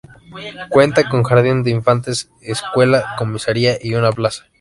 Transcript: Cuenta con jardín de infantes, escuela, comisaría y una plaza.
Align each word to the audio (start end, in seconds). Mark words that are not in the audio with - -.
Cuenta 0.69 1.07
con 1.07 1.21
jardín 1.21 1.61
de 1.61 1.69
infantes, 1.69 2.31
escuela, 2.41 3.13
comisaría 3.19 3.77
y 3.79 3.93
una 3.93 4.11
plaza. 4.11 4.47